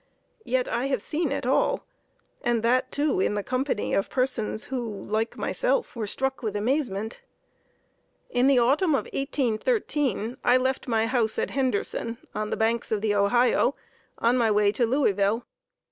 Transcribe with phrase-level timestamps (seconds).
[0.45, 1.85] Yet I have seen it all,
[2.41, 7.21] and that, too, in the company of persons who, like myself, were struck with amazement.
[8.31, 13.01] In the autumn of 1813, I left my house at Henderson, on the banks of
[13.01, 13.75] the Ohio,
[14.17, 15.45] on my way to Louisville.